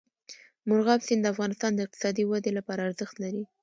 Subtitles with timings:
[0.67, 3.43] مورغاب سیند د افغانستان د اقتصادي ودې لپاره ارزښت لري.